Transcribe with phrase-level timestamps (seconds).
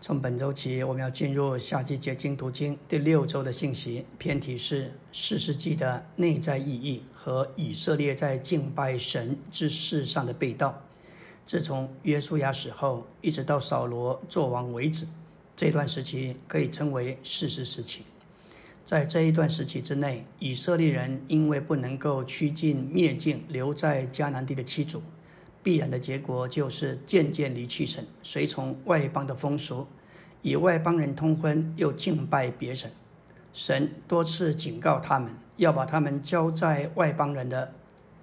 [0.00, 10.82] 从本周起，我们要进入夏季结晶读经第六周的信息，偏题是四世纪的内在意义和以色列在敬拜神之事上的被盗。
[11.44, 15.04] 自从约书亚死后，一直到扫罗作王为止，
[15.56, 18.04] 这段时期可以称为四世时期。
[18.84, 25.02] 在这一段时期之内，以色列人因为不能够趋近灭境，留在迦南地的七族。
[25.62, 29.86] 必然的结果就是渐渐离弃神，随从外邦的风俗，
[30.42, 32.90] 与外邦人通婚，又敬拜别神。
[33.52, 37.74] 神多次警告他们，要把他们交在外邦人的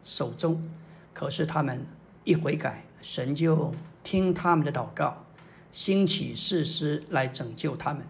[0.02, 0.70] 手中。
[1.14, 1.86] 可是他们
[2.24, 3.72] 一悔改，神就
[4.04, 5.26] 听他们的祷告，
[5.72, 8.06] 兴起誓师来拯救他们。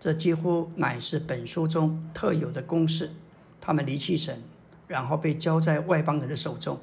[0.00, 3.10] 这几乎乃是本书中特有的公式：
[3.60, 4.42] 他们离弃神，
[4.86, 6.78] 然后被交在外邦人的手中。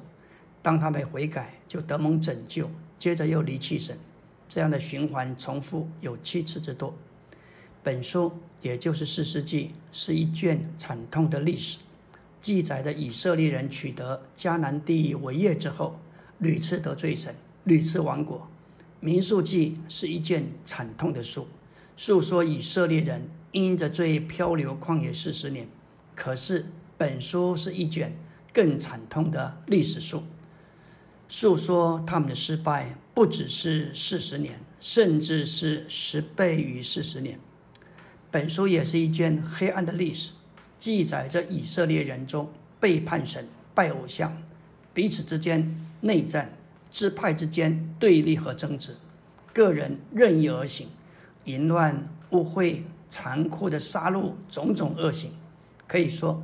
[0.66, 2.64] 当他们悔改，就得蒙拯救；
[2.98, 3.96] 接着又离弃神，
[4.48, 6.92] 这样的循环重复有七次之多。
[7.84, 11.78] 本书也就是四世纪，是一卷惨痛的历史，
[12.40, 16.00] 记载着以色列人取得迦南地为业之后，
[16.38, 18.48] 屡次得罪神，屡次亡国。
[18.98, 21.46] 民数记是一件惨痛的书，
[21.96, 25.68] 诉说以色列人因着罪漂流旷野四十年。
[26.16, 26.66] 可是
[26.98, 28.16] 本书是一卷
[28.52, 30.24] 更惨痛的历史书。
[31.28, 37.38] 诉说他们的失败，不只是四十年，甚至是十倍于四十年。
[38.30, 40.32] 本书也是一卷黑暗的历史，
[40.78, 44.42] 记载着以色列人中背叛神、拜偶像、
[44.92, 46.56] 彼此之间内战、
[46.90, 48.96] 支派之间对立和争执、
[49.52, 50.88] 个人任意而行、
[51.44, 55.32] 淫乱、污秽、残酷的杀戮，种种恶行。
[55.88, 56.42] 可以说，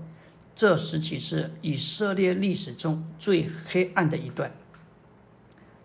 [0.55, 4.53] 这时期是以色列历史中最黑暗的一段。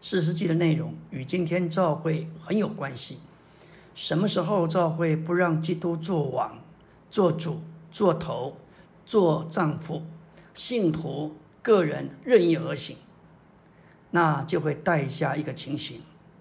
[0.09, 3.17] 四世纪的内容与今天教会很有关系。
[3.93, 6.63] 什么时候教会不让基督做王、
[7.09, 7.59] 做主、
[7.91, 8.55] 做头、
[9.05, 10.03] 做丈夫，
[10.53, 12.95] 信徒个人任意而行，
[14.11, 15.99] 那就会带下一个情形：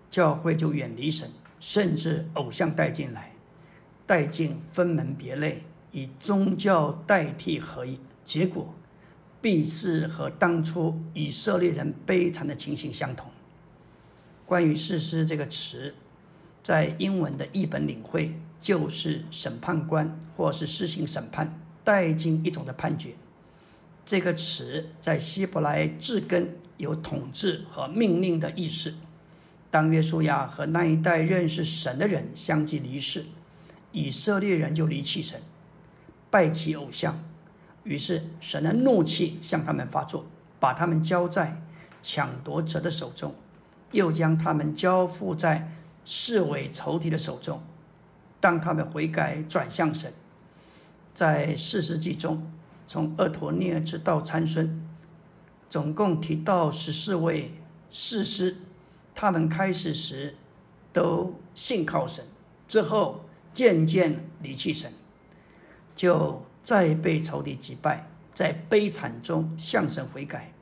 [0.08, 1.28] 教会就远离神，
[1.58, 3.32] 甚至偶像带进来，
[4.06, 8.72] 带进分门别类，以宗教代替合一，结果
[9.40, 13.28] 必是和当初以色列人悲惨的情形相同。
[14.46, 15.92] 关于“事师”这个词，
[16.62, 23.14] 在英文的译本领会就是审判官或是施行审判、带进一种的判决。
[24.04, 28.94] 这个词在希伯来字根有统治和命令的意思。
[29.68, 33.24] 当约书亚和那一代认识神的人相继离世，
[33.90, 35.42] 以色列人就离弃神，
[36.30, 37.20] 拜其偶像，
[37.82, 40.24] 于是神的怒气向他们发作，
[40.60, 41.60] 把他们交在
[42.00, 43.34] 抢夺者的手中。
[43.92, 45.72] 又将他们交付在
[46.04, 47.62] 视为仇敌的手中。
[48.40, 50.12] 当他们悔改转向神，
[51.14, 52.52] 在四世纪中，
[52.86, 54.86] 从厄陀涅直到参孙，
[55.68, 57.54] 总共提到十四位
[57.90, 58.58] 士师。
[59.18, 60.36] 他们开始时
[60.92, 62.26] 都信靠神，
[62.68, 64.92] 之后渐渐离弃神，
[65.94, 70.52] 就再被仇敌击败，在悲惨中向神悔改，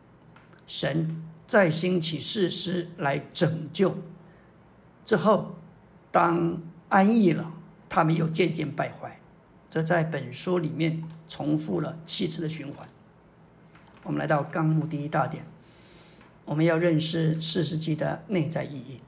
[0.68, 1.20] 神。
[1.46, 3.94] 再兴起士师来拯救，
[5.04, 5.56] 之后，
[6.10, 7.52] 当安逸了，
[7.88, 9.20] 他们又渐渐败坏。
[9.70, 12.88] 这在本书里面重复了七次的循环。
[14.04, 15.44] 我们来到纲目第一大点，
[16.46, 19.00] 我们要认识四世纪的内在意义。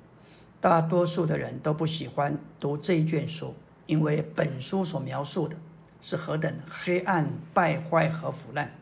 [0.60, 3.54] 大多数的人都不喜欢读这一卷书，
[3.86, 5.56] 因为本书所描述的
[6.02, 8.74] 是何等黑暗、败坏和腐烂。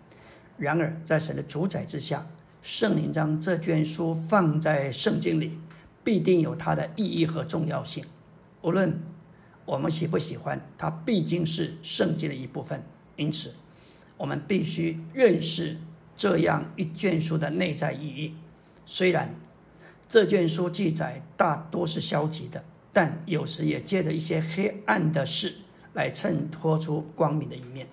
[0.56, 2.26] 然而，在神的主宰之下。
[2.64, 5.58] 圣灵将这卷书放在圣经里，
[6.02, 8.06] 必定有它的意义和重要性。
[8.62, 9.02] 无论
[9.66, 12.82] 我们喜不喜欢，它毕竟是圣经的一部分。
[13.16, 13.52] 因此，
[14.16, 15.76] 我们必须认识
[16.16, 18.34] 这样一卷书的内在意义。
[18.86, 19.34] 虽然
[20.08, 22.64] 这卷书记载大多是消极的，
[22.94, 25.56] 但有时也借着一些黑暗的事
[25.92, 27.88] 来衬托出光明的一面。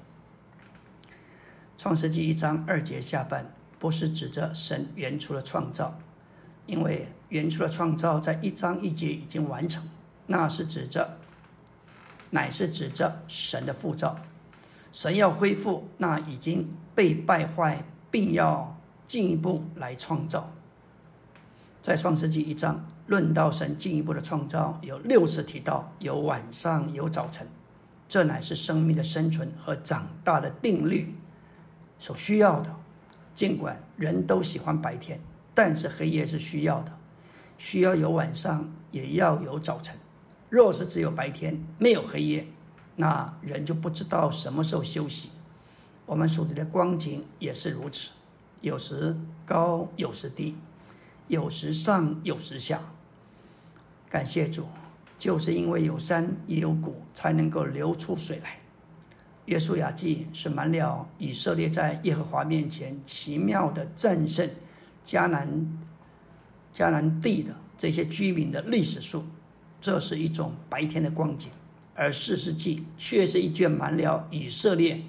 [1.77, 3.53] 创世纪一章二节下半。
[3.81, 5.97] 不是指着神原初的创造，
[6.67, 9.89] 因为原初的创造在一章一节已经完成，
[10.27, 11.17] 那是指着，
[12.29, 14.15] 乃是指着神的复造。
[14.91, 20.51] 神要恢复那已经被败坏，并要进一步来创造。
[21.81, 27.47] 在创世纪一章论到神进一步的创造，有六次提到有晚上有早晨，
[28.07, 31.15] 这乃是生命的生存和长大的定律
[31.97, 32.75] 所需要的。
[33.41, 35.19] 尽管人都喜欢白天，
[35.55, 36.95] 但是黑夜是需要的，
[37.57, 39.97] 需要有晚上，也要有早晨。
[40.47, 42.45] 若是只有白天没有黑夜，
[42.97, 45.31] 那人就不知道什么时候休息。
[46.05, 48.11] 我们所处的光景也是如此，
[48.61, 50.55] 有时高，有时低，
[51.25, 52.79] 有时上，有时下。
[54.07, 54.67] 感谢主，
[55.17, 58.60] 就是因为有山也有谷，才能够流出水来。
[59.45, 64.49] 约书亚记是满了以色列在耶和华面前奇妙的战胜
[65.03, 65.79] 迦南
[66.73, 69.25] 迦南地的这些居民的历史书。
[69.81, 71.49] 这是一种白天的光景，
[71.95, 75.01] 而四世纪却是一卷满了以色列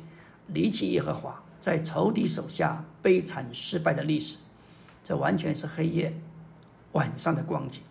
[0.46, 4.38] 离弃耶和华，在仇敌手下悲惨失败的历史。
[5.04, 6.18] 这完全是黑夜
[6.92, 7.82] 晚上的光景。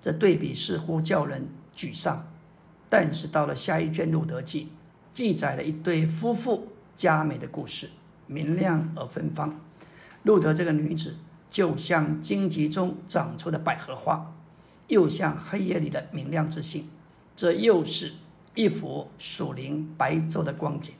[0.00, 2.26] 这对比似乎叫人沮丧，
[2.88, 4.68] 但是到了下一卷路德记，
[5.16, 7.88] 记载了一对夫妇佳美的故事，
[8.26, 9.58] 明亮而芬芳。
[10.24, 11.16] 路德这个女子
[11.48, 14.34] 就像荆棘中长出的百合花，
[14.88, 16.90] 又像黑夜里的明亮之星。
[17.34, 18.12] 这又是
[18.54, 20.94] 一幅属灵白昼的光景。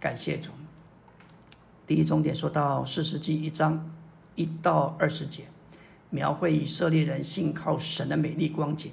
[0.00, 0.52] 感谢主。
[1.86, 3.90] 第一重点说到四世纪一章
[4.36, 5.44] 一到二十节。
[6.08, 8.90] 描绘以色列人信靠神的美丽光景，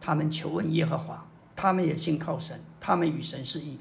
[0.00, 3.78] 他们求问耶和华，他们也信靠神，他们与神是一。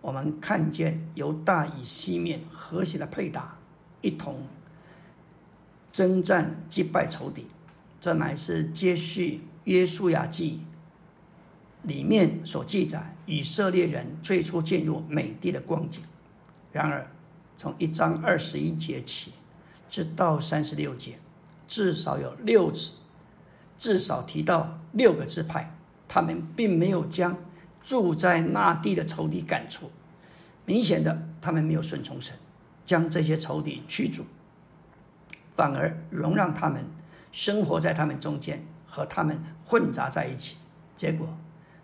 [0.00, 3.56] 我们看见犹大以西面和谐的配搭，
[4.02, 4.46] 一同
[5.92, 7.46] 征战击败仇敌，
[8.00, 10.60] 这乃是接续约书亚记
[11.82, 16.02] 里面所记载以色列人最初进入美地的光景。
[16.72, 17.10] 然而，
[17.56, 19.32] 从一章二十一节起，
[19.88, 21.18] 直到三十六节。
[21.66, 22.96] 至少有六次，
[23.78, 25.74] 至少提到六个支派，
[26.08, 27.36] 他们并没有将
[27.82, 29.90] 住在那地的仇敌赶出，
[30.64, 32.36] 明显的他们没有顺从神，
[32.84, 34.24] 将这些仇敌驱逐，
[35.50, 36.84] 反而容让他们
[37.32, 40.56] 生活在他们中间，和他们混杂在一起，
[40.94, 41.36] 结果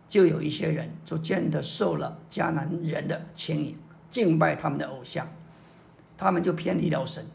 [0.06, 3.76] 就有一些人逐渐的受了迦南人的牵引，
[4.08, 5.28] 敬拜他们的偶像，
[6.16, 7.26] 他们就偏离了神，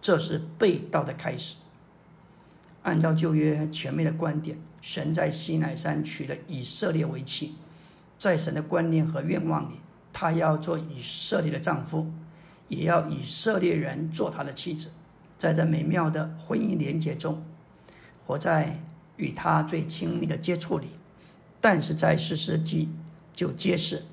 [0.00, 1.56] 这是被盗的开始。
[2.82, 7.54] 按照旧约前面的观点，神在西奈山娶了以色列为妻，
[8.18, 9.74] 在神的观念和愿望里，
[10.12, 12.10] 他要做以色列的丈夫，
[12.68, 14.90] 也要以色列人做他的妻子，
[15.36, 17.42] 在这美妙的婚姻连结中，
[18.26, 18.82] 活在
[19.16, 20.88] 与他最亲密的接触里。
[21.60, 22.88] 但是在四世纪
[23.34, 24.04] 就揭示，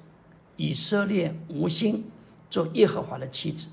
[0.57, 2.03] 以色列无心
[2.49, 3.69] 做耶和华的妻子，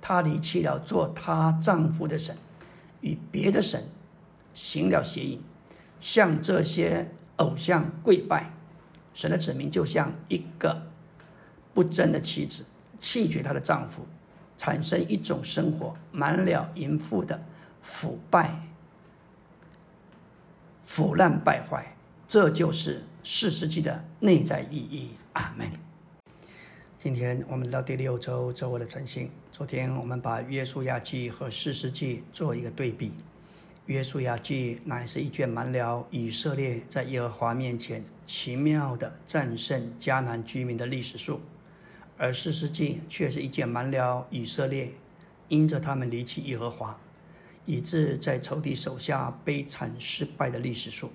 [0.00, 2.36] 他离弃了做他丈夫的神，
[3.00, 3.88] 与别的神。
[4.56, 5.38] 行了邪淫，
[6.00, 8.54] 向这些偶像跪拜，
[9.12, 10.86] 神的子民就像一个
[11.74, 12.64] 不贞的妻子，
[12.96, 14.06] 弃绝她的丈夫，
[14.56, 17.38] 产生一种生活满了淫妇的
[17.82, 18.62] 腐败、
[20.82, 21.94] 腐烂败坏。
[22.26, 25.10] 这就是四世纪的内在意义。
[25.34, 25.70] 阿门。
[26.96, 29.30] 今天我们到第六周周围的晨星。
[29.52, 33.12] 昨天我们把约书亚记和四世纪做一个对比。
[33.86, 41.40] 约书亚记乃是一卷满了以色列在耶和华面前奇妙的战胜迦南居民的历史书，
[42.18, 44.92] 而四世纪却是一卷满了以色列
[45.46, 46.98] 因着他们离弃耶和华，
[47.64, 51.12] 以致在仇敌手下悲惨失败的历史书。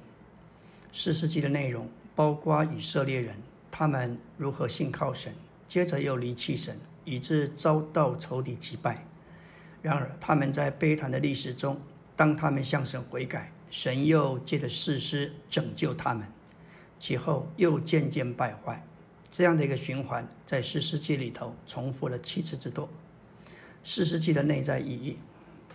[0.93, 3.35] 四世纪的内容包括以色列人
[3.69, 5.35] 他们如何信靠神，
[5.67, 9.05] 接着又离弃神，以致遭到仇敌击败。
[9.81, 11.77] 然而他们在悲惨的历史中。
[12.15, 16.27] 当他们向神悔改，神又借着事师拯救他们，
[16.99, 18.85] 其后又渐渐败坏，
[19.29, 22.87] 这样的一个循环，在四世纪里头重复了七次之多。
[23.83, 25.17] 四世纪的内在意义，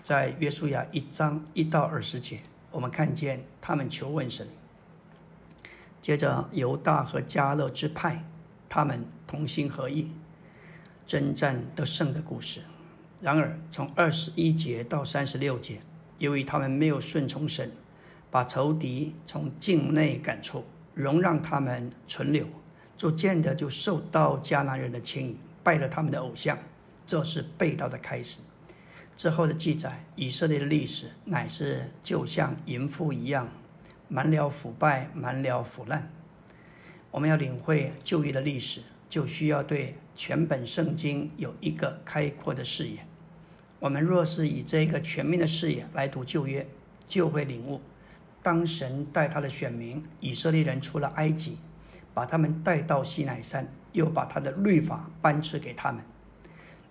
[0.03, 2.41] 在约书亚一章一到二十节，
[2.71, 4.47] 我们看见他们求问神。
[6.01, 8.25] 接着犹大和加勒之派，
[8.69, 10.13] 他们同心合意，
[11.07, 12.61] 征战得胜的故事。
[13.21, 15.81] 然而从二十一节到三十六节。
[16.19, 17.71] 由于他们没有顺从神，
[18.31, 22.47] 把仇敌从境内赶出，容让他们存留，
[22.97, 26.59] 逐渐的就受到迦南人的牵引，拜了他们的偶像，
[27.05, 28.41] 这是被盗的开始。
[29.17, 33.49] 之后的记载，以色列的历史乃是就像淫妇一样，
[34.09, 36.11] 满了腐败，满了腐烂。
[37.11, 43.07] 我们要领会旧约的历史，就需要对全本圣经有一个开阔的视野。
[43.79, 46.67] 我们若是以这个全面的视野来读旧约，
[47.07, 47.81] 就会领悟：
[48.43, 51.59] 当神带他的选民以色列人出了埃及，
[52.15, 56.03] 把他们带到西奈山，又把他的律法颁赐给他们，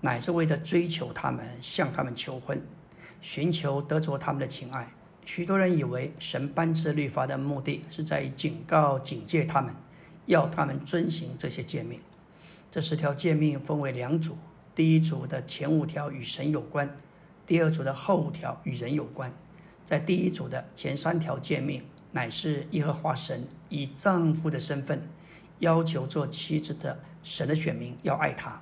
[0.01, 2.62] 乃是为了追求他们，向他们求婚，
[3.20, 4.94] 寻求得着他们的情爱，
[5.25, 9.74] 许多人以为神颁赐律法的目的是在于警告、警戒他们，
[10.27, 12.00] 要他们遵行这些诫命。
[12.70, 14.38] 这十条诫命分为两组，
[14.75, 16.98] 第一组的前五条与神有关，
[17.48, 19.34] 第二组的后五条与人有关。
[19.86, 25.08] 在第一组的前三条诫命，乃是耶和华神以丈夫的身份
[25.60, 28.62] 要求做妻子的神的选民要爱他，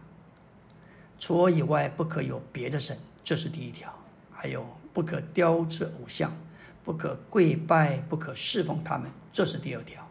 [1.18, 3.92] 除我以外不可有别的神，这是第一条。
[4.30, 6.38] 还有不可雕制偶像，
[6.84, 10.08] 不可跪拜，不可侍奉他们，这是第二条。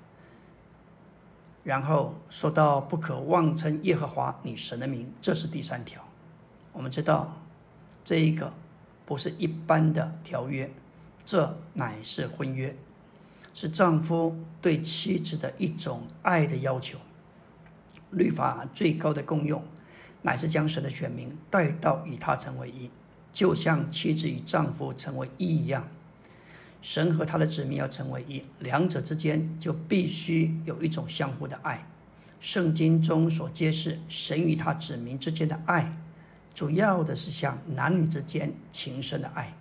[1.65, 6.03] 然后说到不可妄称耶和华你神的名，这是第三条。
[6.73, 7.37] 我们知道，
[8.05, 8.53] 这一个
[9.05, 10.71] 不是一般的条约，
[11.25, 12.77] 这乃是婚约，
[13.55, 16.99] 是丈夫对妻子的一种爱的要求。
[18.11, 19.63] 律法最高的功用，
[20.23, 22.91] 乃是将神的选民带到与他成为一，
[23.31, 25.89] 就像妻子与丈夫成为一一样。
[26.83, 31.87] 神和他的子民要成为一，两者之间就必须有一种相互的爱。
[32.41, 35.97] 圣经中所揭示神与他子民之间的爱，
[36.53, 39.57] 主要的是像男女之间情深的爱。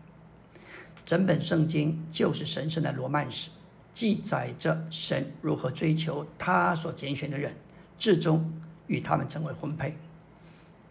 [1.06, 3.52] 整本圣经就是神圣的罗曼史，
[3.94, 7.56] 记载着神如何追求他所拣选的人，
[8.00, 8.52] 最终
[8.88, 9.96] 与他们成为婚配。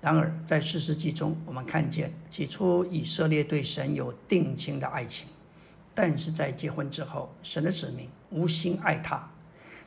[0.01, 5.27] 然而，在四世纪中，我们看见起初以色列对神有定情的爱情。
[5.95, 9.31] 但是在结婚之后，神的子民无心爱他，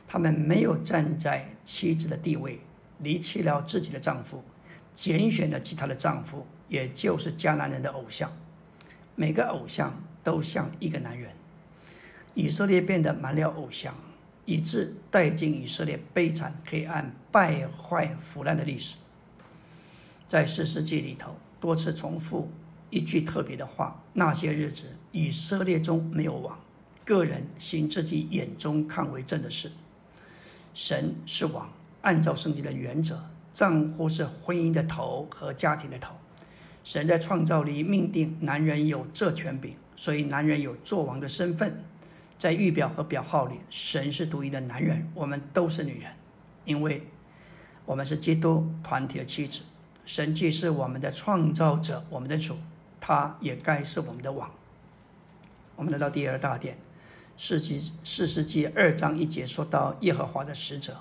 [0.06, 2.60] 他们没有站在妻子的地位，
[2.98, 4.44] 离弃了自己的丈夫，
[4.92, 8.30] 拣选了其他的丈夫，也就是迦南人的偶像。
[9.16, 11.30] 每个偶像都像一个男人。
[12.34, 13.94] 以色列变得满了偶像，
[14.44, 18.96] 以致带进以色列悲惨、黑暗、败坏、腐烂的历史。
[20.26, 22.50] 在四世纪里头，多次重复。
[22.94, 26.56] 一句特别的话：那些日子，以色列中没有王，
[27.04, 29.72] 个人行自己眼中看为正的事。
[30.72, 31.68] 神是王，
[32.02, 33.20] 按照圣经的原则，
[33.52, 36.14] 丈夫是婚姻的头和家庭的头。
[36.84, 41.82] 神在创造里命定男人有这权柄，所以男人有做王的身份。
[42.38, 46.12] 在预表和表号里，神是独一的男人，我们都是女人，
[46.64, 47.08] 因为
[47.86, 49.62] 我们是基督团体的妻子。
[50.04, 52.56] 神既是我们的创造者，我们的主。
[53.06, 54.50] 他也该是我们的王。
[55.76, 56.78] 我们来到第二大殿，
[57.36, 60.96] 四纪四世纪二章一节说到耶和华的使者，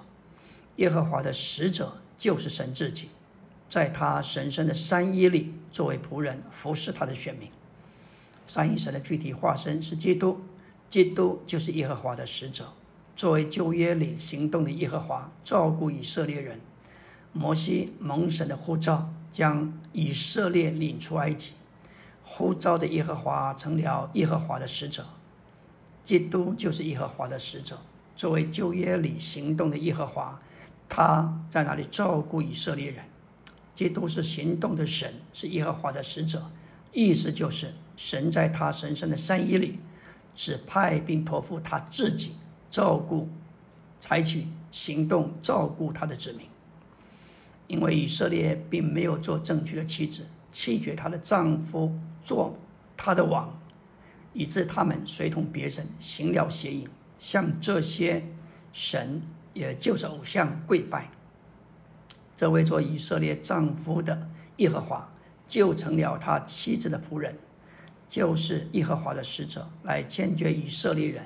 [0.75, 3.07] 耶和华的使者就是神自己，
[3.69, 7.49] 在他神圣的三一里作为仆人服侍他的选民。
[8.45, 10.41] 三一神的具体化身是基督，
[10.89, 12.73] 基督就是耶和华的使者，
[13.15, 16.59] 作为旧约里行动的耶和华，照顾以色列人。
[17.31, 21.53] 摩西蒙神的护照，将以色列领出埃及。
[22.23, 25.05] 呼召的耶和华成了耶和华的使者，
[26.03, 27.77] 基督就是耶和华的使者。
[28.15, 30.39] 作为旧约里行动的耶和华，
[30.87, 33.05] 他在那里照顾以色列人。
[33.73, 36.51] 基督是行动的神，是耶和华的使者，
[36.91, 39.79] 意思就是神在他神圣的山野里
[40.33, 42.33] 指派并托付他自己
[42.69, 43.27] 照顾、
[43.99, 46.47] 采取行动照顾他的子民。
[47.65, 50.27] 因为以色列并没有做正确的妻子。
[50.53, 52.57] 弃绝她的丈夫做
[52.95, 53.59] 她的王，
[54.31, 56.87] 以致他们随同别神行了邪淫，
[57.19, 58.23] 向这些
[58.71, 59.21] 神，
[59.53, 61.09] 也就是偶像跪拜。
[62.35, 65.11] 这位做以色列丈夫的耶和华，
[65.47, 67.37] 就成了他妻子的仆人，
[68.07, 71.25] 就是耶和华的使者，来坚决以色列人。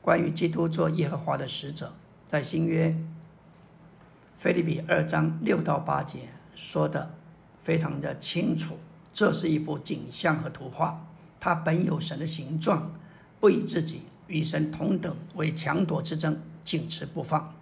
[0.00, 1.92] 关于基督做耶和华的使者，
[2.26, 2.96] 在新约
[4.38, 7.14] 菲利比二章六到八节说的。
[7.66, 8.78] 非常的清楚，
[9.12, 11.04] 这是一幅景象和图画。
[11.40, 12.92] 他本有神的形状，
[13.40, 17.52] 不以自己与神同等为强夺之争，紧持不放，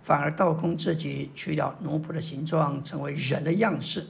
[0.00, 4.06] 反而倒空自己，去掉奴仆的形状，成为人的样式，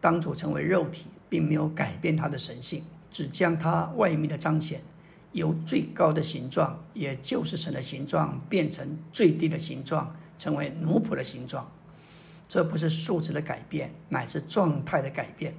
[0.00, 4.80] 当主成为肉体，并没有改变他的神性，只将他外面的彰显
[5.32, 11.70] 由最高的形状，也就是神的形状，变成最低的形状，成为奴仆的形状。
[12.52, 15.54] 这不是数值的改变，乃是状态的改变。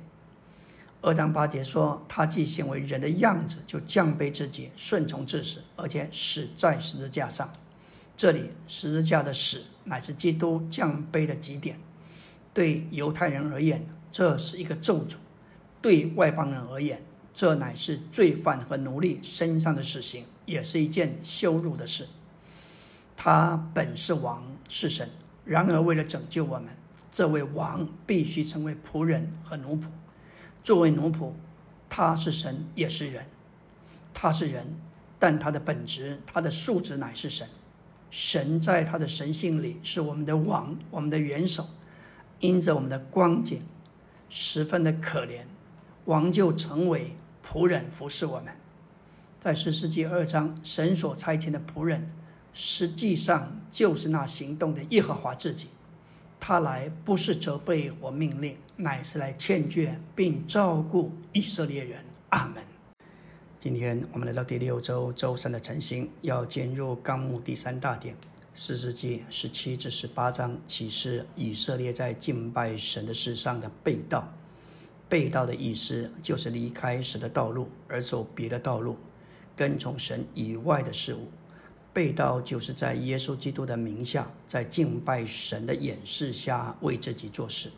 [1.01, 7.51] 二章八节说，他既显为人的样子，就降卑自己，顺从至死，而且死在十字架上。
[8.15, 11.79] 这里十字架的死，乃是基督降卑的极点。
[12.53, 15.15] 对犹太人而言，这是一个咒诅；
[15.81, 22.07] 对外邦人而言，这乃是罪犯和奴隶身上的死刑，也是一件羞辱的事。
[23.17, 25.09] 他本是王，是神，
[25.43, 26.67] 然而为了拯救我们。
[27.13, 29.83] 这位王必须成为仆人和奴仆。
[30.63, 31.31] 作为奴仆，
[31.87, 33.27] 他是神也是人。
[34.11, 34.75] 他是人，
[35.19, 37.47] 但他的本质、他的素质乃是神。
[38.09, 41.67] 神在他的神性里是我们的王，我们的元首。
[42.39, 43.63] 因着我们的光景
[44.27, 45.43] 十分的可怜，
[46.05, 47.15] 王就成为
[47.45, 48.55] 仆人服侍我们。
[49.39, 52.11] 在十世纪二章，神所差遣的仆人，
[52.53, 55.69] 实际上就是那行动的耶和华自己。
[56.45, 62.03] 他来不是责备或命令，乃是来劝诫并照顾以色列人。
[62.31, 62.61] 阿门。
[63.57, 68.13] 今天我们来到第六周周三的晨星，要进入纲目第三大点，
[68.53, 74.27] 四世纪十七至十八章启示以色列在敬拜神的事上的背道。
[75.07, 78.97] 背道的意思就是离开神的道路而走别的道路，
[79.55, 81.29] 跟从神以外的事物。
[81.93, 87.71] 背道就是在耶稣基督的名下，在敬拜神的掩饰下为自己做事。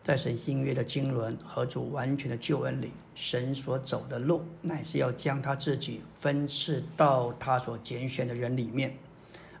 [0.00, 8.96] 在神新约的经纶和主完全的救恩里，神所走的路乃是要将他自己分赐到他所拣选的人里面。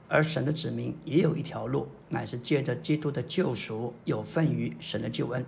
[0.08, 5.44] 而神的子民也有一条路，乃是借着基督的救赎有份于神的救恩，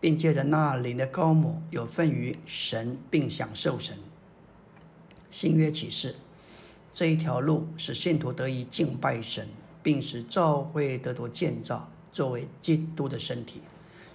[0.00, 3.98] 并借着那灵的高某有份于神，并享受神。
[5.28, 6.14] 新约启示。
[6.94, 9.48] 这一条路使信徒得以敬拜神，
[9.82, 13.60] 并使教会得到建造，作为基督的身体，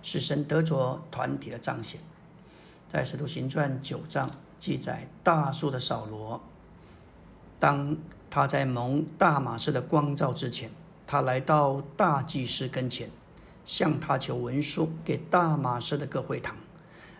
[0.01, 1.99] 使神得着团体的彰显。
[2.87, 6.41] 在使徒行传九章记载，大树的扫罗，
[7.59, 7.97] 当
[8.29, 10.71] 他在蒙大马士的光照之前，
[11.05, 13.11] 他来到大祭司跟前，
[13.65, 16.55] 向他求文书给大马士的各会堂，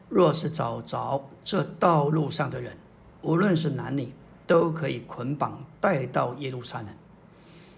[0.08, 2.78] 若是找着这道路上的人，
[3.22, 4.13] 无论是男女。
[4.50, 6.88] 都可以捆绑带到耶路撒冷。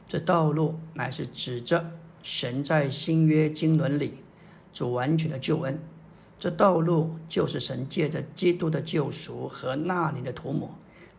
[0.08, 1.92] 这道路乃是指着
[2.24, 4.14] 神在新约经纶里
[4.72, 5.78] 主完全的救恩。
[6.40, 10.74] 这道路就是神借着基督的救赎和那里的涂抹，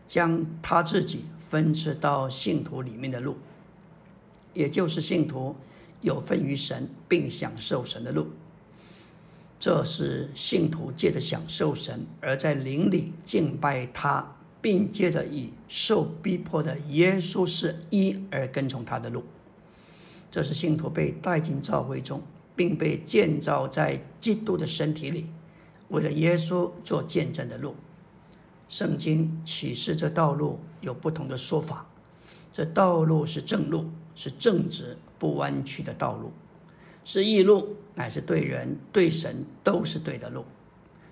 [0.07, 3.37] 将他自己分赐到信徒里面的路，
[4.55, 5.55] 也就是信徒
[6.01, 8.27] 有份于神并享受神的路。
[9.59, 14.35] 这是信徒借着享受神而在灵里敬拜他。
[14.63, 19.21] 并接着以受逼迫的耶稣是一而跟从他的路，
[20.31, 22.21] 这是信徒被带进教会中，
[22.55, 25.27] 并被建造在基督的身体里，
[25.89, 27.75] 为了耶稣做见证的路。
[28.69, 31.85] 圣经启示这道路有不同的说法，
[32.53, 36.31] 这道路是正路，是正直不弯曲的道路，
[37.03, 40.45] 是义路，乃是对人对神都是对的路，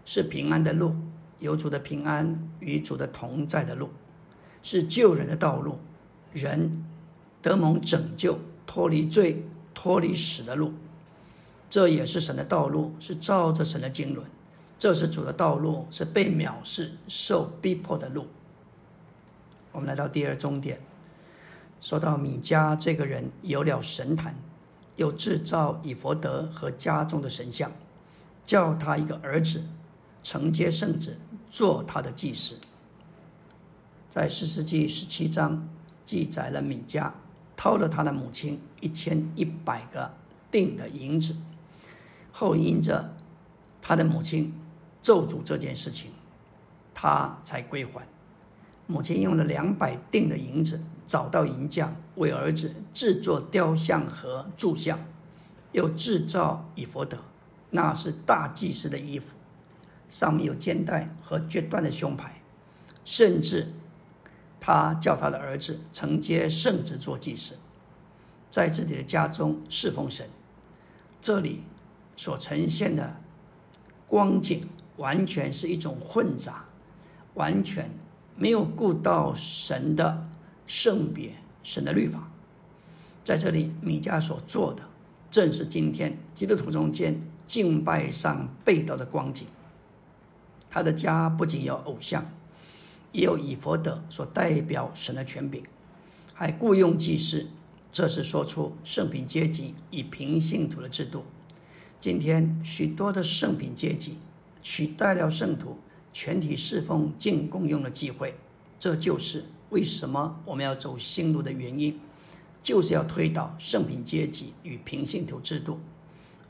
[0.06, 0.96] 是平安的路。
[1.42, 3.90] 有主的平安与主的同在的路，
[4.62, 5.80] 是救人的道路，
[6.32, 6.86] 人
[7.42, 10.72] 得蒙拯救、脱离罪、脱离死的路。
[11.68, 14.24] 这也是神的道路，是照着神的经纶。
[14.78, 18.28] 这是主的道路，是被藐视、受逼迫的路。
[19.72, 20.80] 我们来到第二终点，
[21.82, 24.36] 说到米迦这个人有了神坛，
[24.98, 27.72] 又制造以佛德和家中的神像，
[28.44, 29.64] 叫他一个儿子
[30.22, 31.18] 承接圣旨。
[31.52, 32.58] 做他的祭司，
[34.10, 35.68] 在四世纪十七章
[36.06, 37.12] 记载了米迦
[37.58, 40.14] 偷了他的母亲一千一百个
[40.50, 41.36] 锭的银子，
[42.32, 43.14] 后因着
[43.82, 44.54] 他的母亲
[45.02, 46.12] 咒诅这件事情，
[46.94, 48.08] 他才归还。
[48.88, 55.00] 母亲用了两百锭的银子找到银匠为儿子制作雕像和柱像，
[55.74, 57.18] 又制造以佛德，
[57.72, 59.36] 那是大祭司的衣服。
[60.12, 62.42] 上面有肩带和决断的胸牌，
[63.06, 63.72] 甚至
[64.60, 67.56] 他叫他的儿子承接圣旨做祭司，
[68.52, 70.28] 在自己的家中侍奉神。
[71.22, 71.64] 这里
[72.18, 73.22] 所呈现的
[74.06, 74.62] 光景，
[74.98, 76.66] 完全是一种混杂，
[77.36, 77.90] 完全
[78.36, 80.28] 没有顾到神的
[80.68, 82.30] 圣别、神的律法。
[83.24, 84.84] 在这里，米迦所做的，
[85.30, 89.48] 正是今天基督徒中间敬拜上背道的光景。
[90.74, 92.32] 他的家不仅有偶像，
[93.12, 95.62] 也有以佛德所代表神的权柄，
[96.34, 97.48] 还雇佣祭司。
[97.92, 101.26] 这是说出圣品阶级以平信徒的制度。
[102.00, 104.18] 今天许多的圣品阶级
[104.62, 105.78] 取代了圣徒
[106.14, 108.38] 全体侍奉进共用的机会，
[108.80, 112.00] 这就是为什么我们要走新路的原因，
[112.64, 115.82] 就是要推倒圣品阶级与平信徒制度，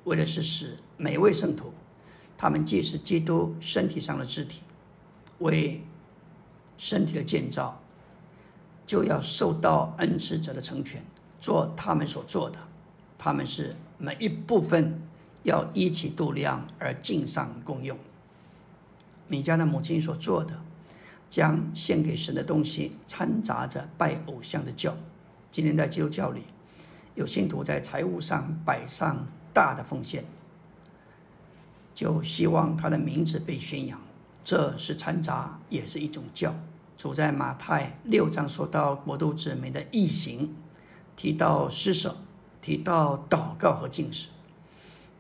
[0.04, 1.74] 为的是使每位圣徒。
[2.42, 4.64] 他们既是基督身体上的肢体，
[5.38, 5.80] 为
[6.76, 7.80] 身体的建造，
[8.84, 11.06] 就要受到恩赐者的成全，
[11.40, 12.58] 做他们所做的。
[13.16, 15.00] 他们是每一部分
[15.44, 17.96] 要一起度量而尽上共用。
[19.28, 20.60] 米迦的母亲所做的，
[21.30, 24.98] 将献给神的东西掺杂着拜偶像的教。
[25.52, 26.42] 今天在基督教里，
[27.14, 30.26] 有信徒在财务上摆上大的奉献，
[31.94, 34.00] 就希望他的名字被宣扬，
[34.44, 36.56] 这是掺杂，也是一种教。
[36.98, 40.54] 主在马太六章说到国度子民的异行，
[41.16, 42.16] 提到施舍，
[42.62, 44.30] 提到祷告和敬食，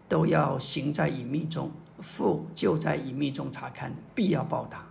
[0.08, 4.86] 都要行在隐秘中，父就在隐秘中查看，必要报答。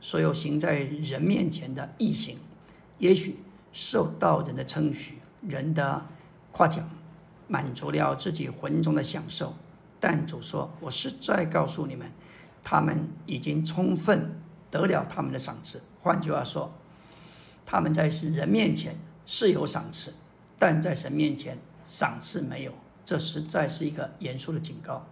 [0.00, 2.38] 所有行在人面前的异行，
[2.98, 3.36] 也许
[3.70, 6.06] 受到人的称许、人的
[6.52, 6.88] 夸奖，
[7.46, 9.54] 满足了自己魂中的享受。
[10.00, 12.10] 但主说：“我是在告诉你们，
[12.62, 15.82] 他们已经充分得了他们的赏赐。
[16.02, 16.72] 换句话说，
[17.66, 20.14] 他们在人面前是有赏赐，
[20.58, 22.72] 但在神面前赏赐没有。
[23.04, 25.06] 这实在是一个严肃的警告。”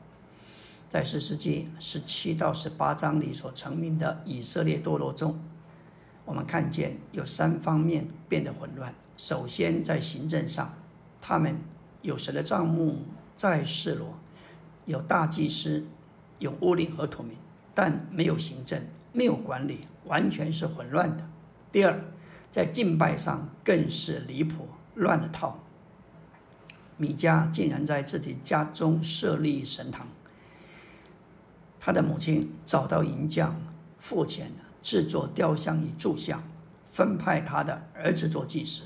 [0.88, 5.38] 在四世纪十七到十八章里所成名的以色列堕落中，
[6.24, 8.94] 我们看见有三方面变得混乱。
[9.18, 10.72] 首先，在行政上，
[11.20, 11.60] 他们
[12.00, 13.02] 有神的帐幕
[13.36, 14.18] 在示罗，
[14.88, 15.86] 有大祭司，
[16.38, 17.36] 有乌灵和土民，
[17.74, 21.28] 但没有行政，没有管理，完全是混乱的。
[21.70, 22.02] 第二，
[22.50, 25.60] 在敬拜上更是离谱，乱了套。
[26.96, 30.08] 米迦竟然在自己家中设立神堂。
[31.78, 33.60] 他的母亲找到银匠，
[33.98, 36.42] 付钱制作雕像与柱像，
[36.86, 38.84] 分派他的儿子做祭司。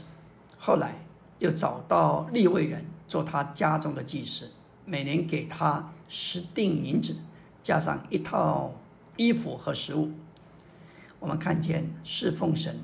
[0.59, 1.07] 后来
[1.39, 4.51] 又找到立位人做他家中的祭司，
[4.85, 7.17] 每年给他十锭银子，
[7.63, 8.75] 加上一套
[9.17, 10.11] 衣服和食物。
[11.19, 12.81] 我们看见侍奉神，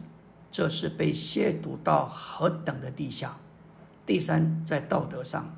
[0.50, 3.36] 这是被亵渎到何等的地下。
[4.06, 5.56] 第三，在道德上，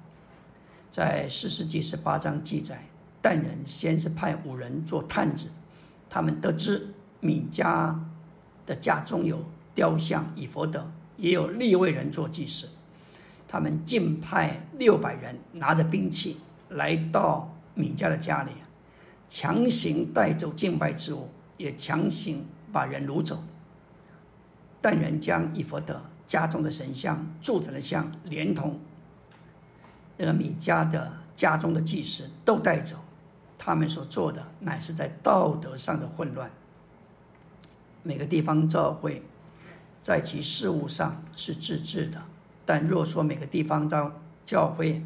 [0.90, 2.86] 在四世纪十八章记载。
[3.22, 5.50] 但人先是派五人做探子，
[6.08, 7.94] 他们得知米迦
[8.64, 12.66] 的家中有雕像以佛德，也有立位人做祭司。
[13.52, 18.52] 他们竟派六百人拿着兵器来到米迦的家里，
[19.28, 23.42] 强行带走敬拜之物，也强行把人掳走。
[24.80, 28.78] 但人将以佛德家中的神像、铸成的像，连同
[30.16, 32.98] 那个米迦的家中的祭司都带走。
[33.58, 36.48] 他们所做的乃是在道德上的混乱。
[38.04, 39.24] 每个地方教会，
[40.00, 42.22] 在其事务上是自治的，
[42.70, 45.02] 但若说每个地方教教会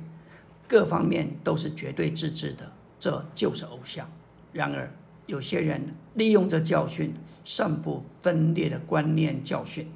[0.68, 4.06] 各方面都是绝对自治的，这就是偶像。
[4.52, 4.92] 然而，
[5.24, 9.88] 有些人利用这教训，散布分裂的观念教训。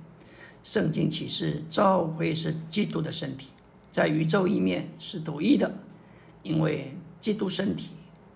[0.65, 3.51] 圣经启示教会是基督的身体，
[3.93, 5.71] 在宇宙一面是独一的，
[6.43, 7.91] 因为基督身体。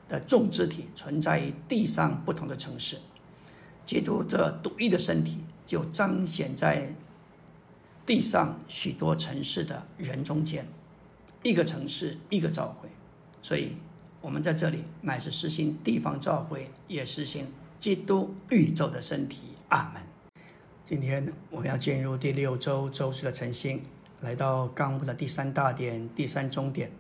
[0.08, 2.98] 的众肢体存在于地上不同的城市，
[3.86, 6.94] 基督这独一的身体就彰显在
[8.04, 10.66] 地上许多城市的人中间，
[11.42, 12.88] 一个城市一个召会，
[13.40, 13.76] 所以
[14.20, 17.46] 我们在这里乃是实行地方召会，也实行
[17.78, 19.48] 基督宇宙的身体。
[19.68, 20.02] 阿门。
[20.84, 23.80] 今天我们要进入第六周周四的晨星，
[24.20, 26.90] 来到纲目的第三大点、第三中点。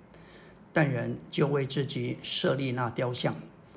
[0.72, 3.36] 但人就为自己设立那雕像，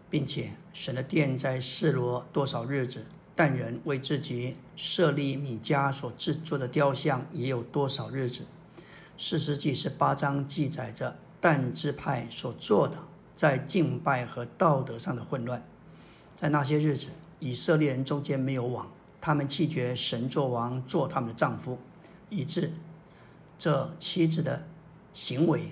[0.10, 3.06] 并且神的殿在示罗多少日子？
[3.36, 8.46] 但人为自己设立米迦所制作的雕像也有多少日子？
[9.18, 12.98] 四世纪十八章记载着但支派所做的
[13.36, 15.64] 在敬拜和道德上的混乱。
[16.38, 21.78] 在那些日子，以色列人中间没有王，他们弃绝神作王做他们的丈夫，
[22.30, 22.74] 以致
[23.60, 24.66] 这妻子的
[25.12, 25.72] 行为。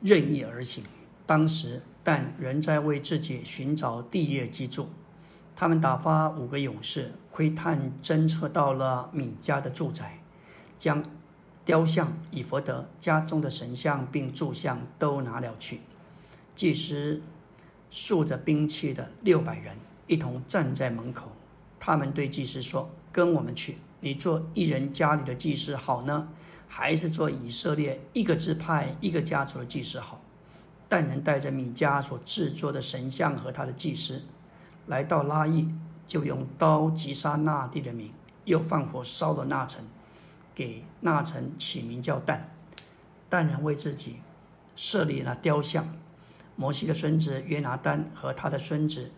[0.00, 0.84] 任意而行。
[1.26, 4.88] 当时，但仍在为自己寻找地业居住。
[5.60, 10.18] 他们打发五个勇士窥探、侦测到了米迦的住宅，
[10.78, 11.04] 将
[11.66, 15.82] 雕像、以佛德家中的神像并柱像都拿了去。
[16.54, 17.20] 祭司
[17.90, 21.30] 竖着兵器的六百人一同站在门口。
[21.78, 26.28] 他们对祭司说：“跟我们去，你做一人家里的祭司好呢。”
[26.68, 30.22] 还是做以色列一个支派一个家族的祭司好。
[30.88, 34.22] 但人带着米迦所制作的神像和他的祭司，
[34.86, 35.68] 来到拉邑，
[36.06, 38.12] 就用刀击杀那地的民，
[38.44, 39.84] 又放火烧了那城，
[40.54, 42.52] 给那城起名叫但。
[43.28, 44.16] 但人为自己
[44.74, 45.96] 设立了雕像，
[46.56, 49.12] 摩西的孙子约拿丹和他的孙子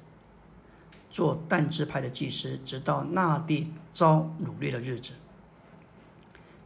[1.10, 5.14] 做但支派的祭司，直到那地遭掳掠的日子，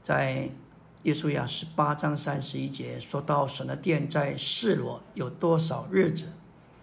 [0.02, 0.50] 在。
[1.02, 6.32] 耶稣亚十八章三十一节说到神的殿在示罗有多少日子，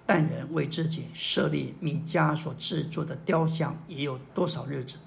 [0.06, 4.98] 但人为自己设立米迦所制作的雕像也有多少日子。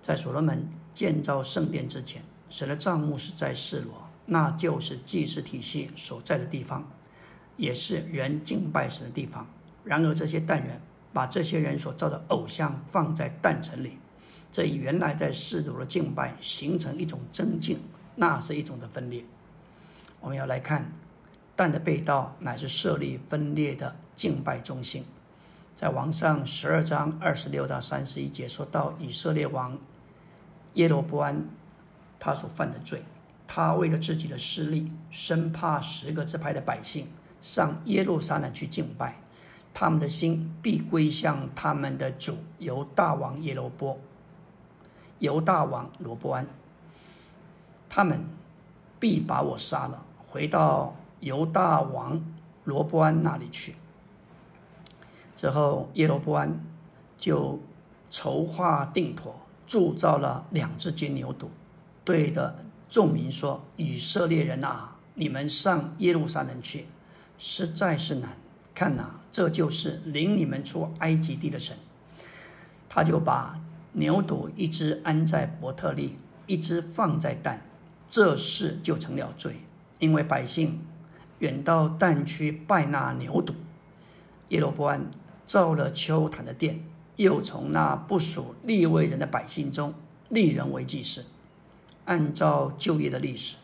[0.00, 6.90] 在所罗门建造圣殿之前，神的帐幕是在示罗，那就是祭祀体系所在的地方，
[7.56, 9.46] 也是人敬拜神的地方。
[9.84, 10.80] 然而，这些但人
[11.12, 13.98] 把这些人所造的偶像放在但城里，
[14.50, 17.76] 这与原来在示罗的敬拜形成一种增进，
[18.16, 19.24] 那是一种的分裂。
[20.20, 20.92] 我们要来看，
[21.58, 25.04] 但的被盗乃是设立分裂的敬拜中心。
[25.74, 29.76] 在王上十二章二十六到三十一节说到以色列王
[30.74, 31.48] 耶罗波安
[32.20, 33.02] 他所犯的罪，
[33.48, 37.08] 他为了自己的私利，生怕十个支派的百姓
[37.40, 39.16] 上耶路撒冷去敬拜。
[39.74, 43.98] 他们的心必归向他们的主犹大王耶罗波，
[45.18, 46.46] 犹大王罗波安。
[47.88, 48.24] 他们
[49.00, 52.22] 必把我杀了，回到犹大王
[52.64, 53.74] 罗伯安那里去。
[55.36, 56.60] 之后，耶罗伯安
[57.16, 57.60] 就
[58.10, 59.34] 筹划定妥，
[59.66, 61.46] 铸造了两只金牛犊，
[62.04, 62.56] 对着
[62.88, 66.86] 众民说：“以色列人啊，你们上耶路撒冷去，
[67.38, 68.36] 实在是难。
[68.74, 71.76] 看哪！”这就是领你们出埃及地的神，
[72.88, 73.60] 他就把
[73.92, 77.64] 牛犊一只安在伯特利，一只放在蛋，
[78.10, 79.60] 这事就成了罪，
[80.00, 80.80] 因为百姓
[81.38, 83.54] 远到但区拜那牛犊。
[84.48, 85.10] 耶罗波安
[85.46, 86.84] 造了丘坛的殿，
[87.16, 89.94] 又从那不属立位人的百姓中
[90.28, 91.24] 立人为祭司。
[92.04, 93.56] 按照就业的历史，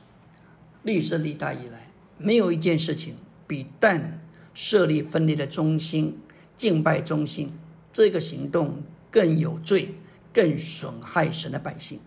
[0.82, 4.20] 历史历代以来，没有一件事情比但。
[4.56, 6.16] 设立分裂的中心、
[6.54, 7.50] 敬拜中心，
[7.92, 9.96] 这个行动更有罪，
[10.32, 11.98] 更损害神的百姓。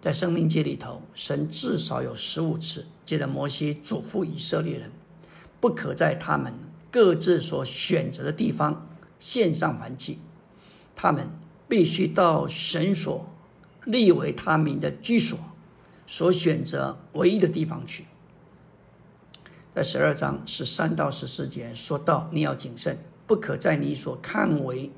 [0.00, 4.92] 在生命界里头，神至少有十五次记得摩西嘱咐以色列人，
[5.60, 6.52] 不可在他们
[6.90, 8.86] 各自所选择的地方
[9.18, 10.18] 献上燔祭，
[10.94, 11.30] 他们
[11.66, 13.26] 必须到神所
[13.86, 15.38] 立为他们的居所
[16.06, 18.04] 所选择唯一的地方去。
[19.74, 24.92] 在十二章十三到十四节说到，你要谨慎，不可在你所看为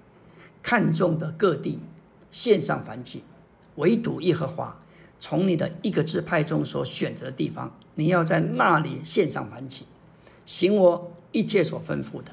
[0.64, 1.79] 看重的各地
[2.29, 3.23] 献上燔祭，
[3.77, 4.83] 唯独耶和华
[5.20, 9.84] 从你的一个支派中所选择的地方，你要在那里献上燔祭，
[10.46, 12.32] 行我一切所吩咐的。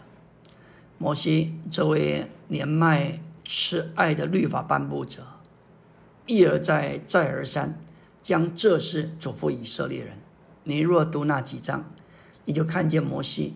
[0.97, 5.23] 摩西这位年迈慈爱的律法颁布者，
[6.25, 7.77] 一而再再而三
[8.21, 10.13] 将这事嘱咐以色列人。
[10.63, 11.84] 你若读那几章。
[12.45, 13.56] 你就看见摩西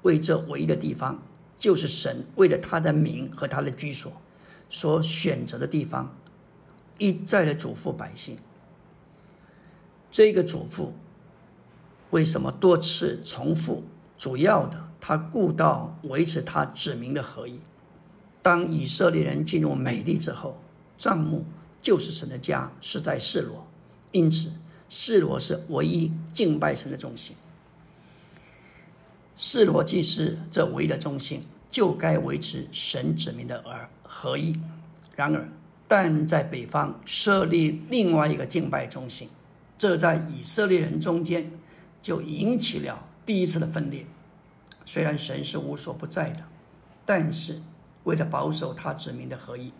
[0.00, 1.20] 为这唯一的地方，
[1.58, 4.10] 就是神为了他的名和他的居所
[4.70, 6.16] 所选择的地方，
[6.96, 8.38] 一再的嘱咐百姓。
[10.10, 10.92] 这个嘱咐
[12.10, 13.84] 为什么多次重复？
[14.16, 17.60] 主要的，他顾到维持他子民的合一。
[18.42, 20.60] 当以色列人进入美地之后，
[20.96, 21.44] 帐幕
[21.80, 23.66] 就是神的家，是在示罗，
[24.10, 24.50] 因此
[24.88, 27.36] 示罗是唯一敬拜神的中心。
[29.36, 34.58] 示罗祭司这唯一的中心，就该维持神子民的而合一。
[35.14, 35.48] 然而，
[35.86, 39.28] 但在北方设立另外一个敬拜中心，
[39.76, 41.52] 这在以色列人中间
[42.00, 44.06] 就引起了第一次的分裂。
[44.84, 46.44] 虽然神是无所不在的，
[47.04, 47.60] 但是
[48.04, 49.72] 为了保守他子民的合一，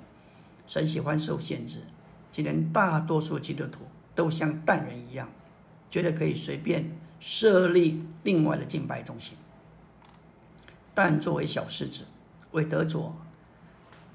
[0.67, 1.83] 神喜欢受限制。
[2.31, 5.31] 今天大多数基督徒都像蛋人一样，
[5.91, 9.37] 觉得可以随便设立另外的敬拜中心。
[10.95, 12.05] 但作为小狮子，
[12.51, 13.17] 为得着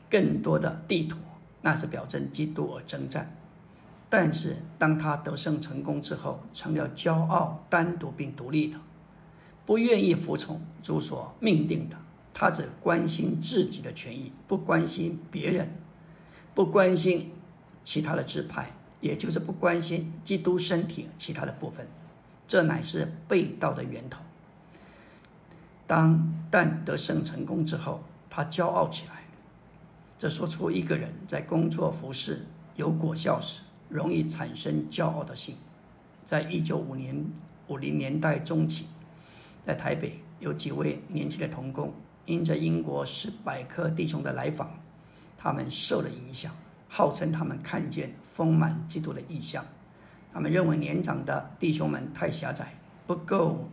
[0.09, 1.17] 更多的地图，
[1.61, 3.35] 那是表征基督而征战。
[4.13, 8.77] 但是当他得胜成功之后，成了骄傲、单独并独立的，
[9.65, 11.97] 不愿意服从主所命定的。
[12.31, 15.67] 他只关心自己的权益，不关心别人，
[16.53, 17.31] 不关心
[17.83, 18.71] 其他的支派，
[19.01, 21.87] 也就是不关心基督身体其他的部分。
[22.47, 24.21] 这乃是被盗的源头。
[25.87, 29.23] 当但得胜成功之后，他骄傲起来。
[30.19, 32.45] 这说出一个人在工作服饰
[32.75, 33.61] 有果效时，
[33.93, 35.55] 容易产生骄傲的心。
[36.25, 37.23] 在一九五年
[37.67, 38.87] 五零年代中期，
[39.61, 41.93] 在台北有几位年轻的童工，
[42.25, 44.71] 因着英国史百科弟兄的来访，
[45.37, 46.55] 他们受了影响，
[46.89, 49.63] 号称他们看见丰满基督的意象。
[50.33, 52.73] 他们认为年长的弟兄们太狭窄，
[53.05, 53.69] 不够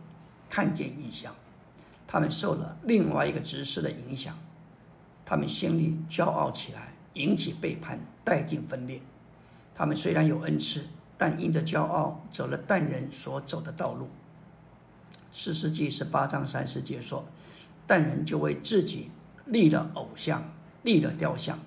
[0.47, 1.33] 看见意象。
[2.05, 4.37] 他们受了另外一个执事的影响，
[5.25, 9.01] 他们心里骄傲起来，引起背叛，带进分裂。
[9.81, 10.83] 他们虽然有恩赐，
[11.17, 14.09] 但因着骄傲，走了淡人所走的道路。
[15.33, 17.25] 四世纪十八章三十节说，
[17.87, 19.09] 淡人就为自己
[19.45, 21.57] 立了偶像，立了雕像。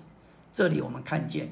[0.53, 1.49] 这里我们看见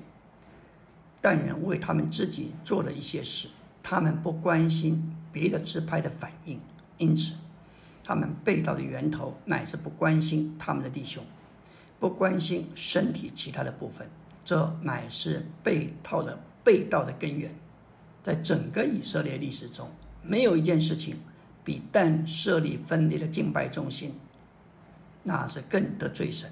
[1.20, 3.50] 但人为他们自己做了一些事，
[3.84, 6.62] 他们不关心别的支派的反应，
[6.98, 7.34] 因此
[8.06, 11.26] 他们被盗的源头乃是不关心他们的弟兄，
[12.00, 14.10] 不关心身体其他的部分，
[14.46, 17.54] 这乃是被套的被盗的根源。
[18.22, 21.18] 在整个以色列历史中，没有一件事情
[21.64, 24.14] 比但设立分裂的敬拜中心，
[25.24, 26.50] 那是更得罪神、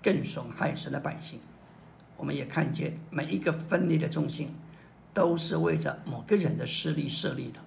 [0.00, 1.40] 更损害神的百姓。
[2.16, 4.54] 我们也看见每一个分裂的中心，
[5.12, 7.58] 都是为着某个人的势力设立的。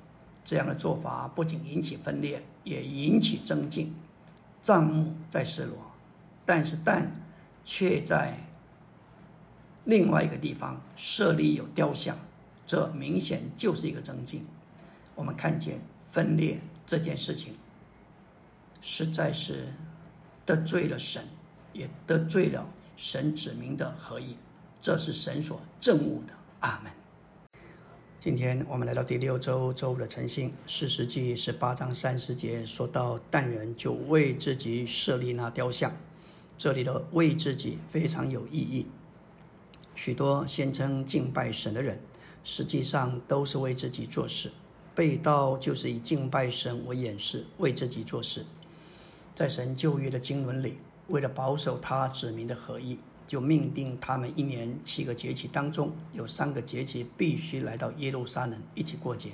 [0.45, 3.93] 这样的做法不仅引起分裂，也引起增进。
[4.61, 5.91] 帐幕在示罗，
[6.45, 7.11] 但是但
[7.65, 8.39] 却在
[9.85, 12.17] 另外一个地方设立有雕像，
[12.65, 14.43] 这明显就是一个增进。
[15.15, 17.53] 我们看见分裂这件事情，
[18.81, 19.67] 实在是
[20.45, 21.23] 得罪了神，
[21.71, 24.35] 也得罪了神指明的合一。
[24.81, 26.33] 这是神所憎恶的。
[26.61, 26.91] 阿门。
[28.19, 35.95] 今天我们来到第六周周五的晨星，四十记十八章三十节说到，但人就为自己设立那雕像。
[36.57, 38.87] 这里的为自己非常有意义。
[39.95, 41.99] 许多宣称敬拜神的人，
[42.43, 44.51] 实际上都是为自己做事。
[44.93, 48.45] 被盗就是以敬拜神为掩饰，为自己做事。
[49.34, 50.77] 在神旧约的经文里，
[51.08, 52.99] 为了保守他指明的合一。
[53.27, 59.31] 就命定他们一年七个节气当中有三个节气必须来到耶路撒冷一起过节，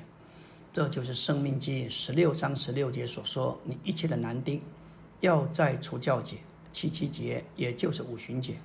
[0.72, 4.62] 这就是《生命记》十六章十六节所说：“你一切的男丁
[5.20, 6.38] 要在除教节、
[6.72, 8.56] 七七节，也就是五旬节、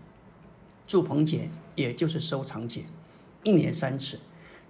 [0.87, 2.85] 祝棚节，也就是收藏节，
[3.42, 4.20] 一年三次，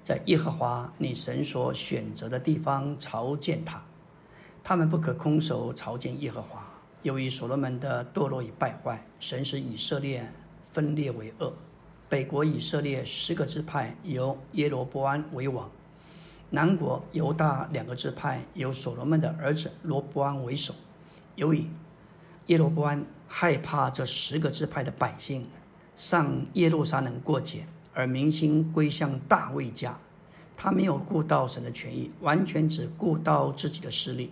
[0.02, 3.84] 在耶和华你神所选择的地方朝见他。
[4.64, 6.66] 他们不可空手朝见耶和华，
[7.02, 10.32] 由于所罗门的堕落与败坏，神使以色列。”
[10.68, 11.50] 分裂为二，
[12.06, 15.70] 北国以色列十个支派由耶罗波安为王，
[16.50, 20.74] 南国犹大两个支派由所罗门的儿子罗波安为首。
[21.36, 21.66] 由于
[22.48, 25.48] 耶罗波安害怕这十个支派的百姓
[25.96, 29.98] 上耶路撒冷过节，而民心归向大卫家，
[30.54, 34.30] 他没有顾到神的权益，完全只顾到自己的势力，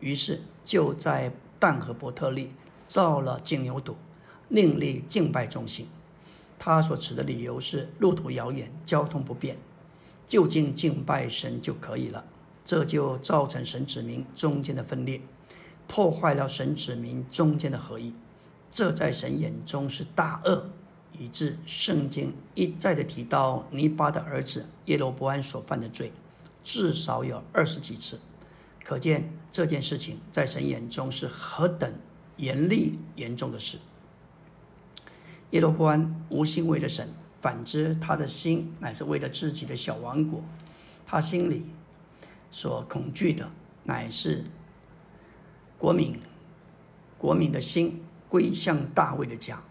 [0.00, 2.54] 于是就在但和伯特利
[2.88, 3.94] 造了金牛犊。
[4.48, 5.86] 另立敬拜中心，
[6.58, 9.58] 他所持的理由是路途遥远，交通不便，
[10.26, 12.24] 就近敬拜神就可以了。
[12.64, 15.20] 这就造成神子民中间的分裂，
[15.86, 18.14] 破坏了神子民中间的合一。
[18.70, 20.70] 这在神眼中是大恶，
[21.18, 26.12] 以致圣经一再的提到尼巴的儿子耶罗伯安所犯的罪，
[26.64, 28.20] 至少有二十几次。
[28.84, 31.94] 可见这件事情在神眼中是何等
[32.36, 33.78] 严厉严重的事。
[35.50, 37.08] 耶罗波安无心为了神，
[37.40, 40.42] 反之，他的心乃是为了自己的小王国。
[41.04, 41.66] 他心里
[42.50, 43.50] 所恐惧的，
[43.84, 44.44] 乃是
[45.76, 46.18] 国民，
[47.18, 49.62] 国民的心归向大卫的家。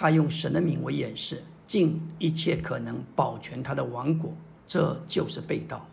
[0.00, 4.32] 他用神的名为掩饰，尽一切可能保全他的王国，
[4.64, 5.88] 这就是被盗。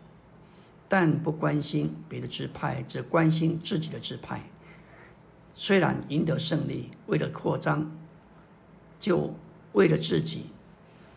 [0.88, 4.48] 但不关心别的支派，只关心自己的支派。
[5.54, 7.90] 虽然赢得胜利，为了扩张。
[8.96, 9.34] 就
[9.72, 10.46] 为了自己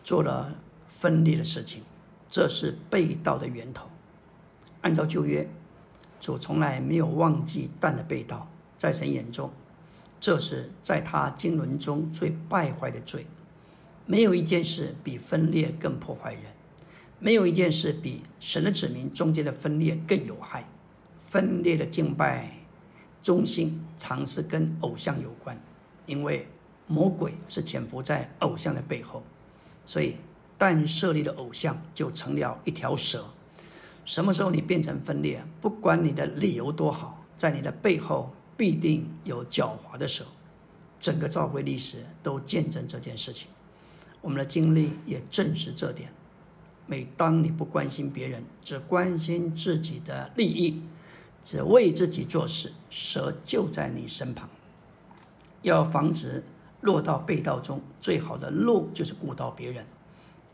[0.02, 0.52] 做了
[0.88, 1.84] 分裂的事情，
[2.28, 3.88] 这是被盗的源头。
[4.80, 5.48] 按照旧约，
[6.20, 9.52] 主从来没有忘记但的被盗，在神眼中，
[10.20, 13.26] 这是在他经纶中最败坏的罪。
[14.06, 16.42] 没有一件事比分裂更破坏人，
[17.18, 20.68] 没有一件事比神的子民中间的分裂更有害。
[21.18, 22.58] 分裂的敬拜
[23.22, 25.60] 中心常是跟偶像有关，
[26.06, 26.46] 因为。
[26.92, 29.22] 魔鬼是潜伏在偶像的背后，
[29.86, 30.16] 所以
[30.58, 33.26] 但设立的偶像就成了一条蛇。
[34.04, 40.26] 什么时候你变成分裂，不管你的理由多好，在你的背后必定有狡猾的蛇。
[41.00, 43.48] 整个召回历史都见证这件事情，
[44.20, 46.12] 我们的经历也证实这点。
[46.86, 50.82] 每当你不关心别人，只关心自己的利益，
[51.42, 54.50] 只为自己做事，蛇就在你身旁，
[55.62, 56.44] 要防止。
[56.82, 59.84] 落到被盗中，最好的路就是顾到别人。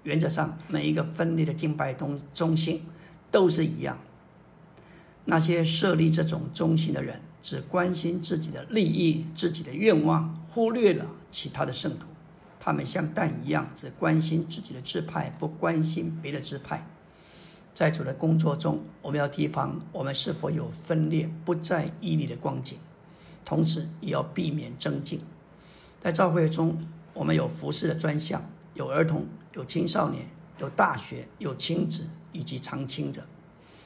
[0.02, 2.84] 原则上，每一个分裂的敬拜中中心
[3.30, 3.98] 都是一样。
[5.24, 12.08] 那些设立这种中心的人，只关心自己的利益、自己的愿望，忽略了其他的圣徒。
[12.58, 16.84] 他们像蛋一样，只关心自己的支派，不关心别的支派。
[17.72, 22.78] 在主的工作中，我们要提防我们是否有分裂、不在伊犁的光景，
[23.44, 25.20] 同时也要避免增进。
[26.00, 26.76] 在教会中，
[27.14, 28.44] 我们有服饰的专项，
[28.74, 29.24] 有儿童，
[29.54, 30.26] 有青少年，
[30.58, 33.22] 有大学，有亲子以及常青者。